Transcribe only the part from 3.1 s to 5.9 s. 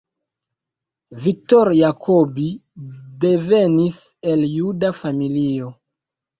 devenis el juda familio.